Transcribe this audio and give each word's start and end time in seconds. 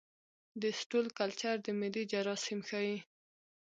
د 0.61 0.63
سټول 0.79 1.05
کلچر 1.19 1.55
د 1.65 1.67
معدې 1.79 2.03
جراثیم 2.11 2.59
ښيي. 2.69 2.97